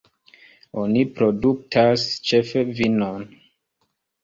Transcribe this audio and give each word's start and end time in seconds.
Oni 0.83 1.03
produktas 1.19 2.07
ĉefe 2.31 2.67
vinon. 2.83 3.31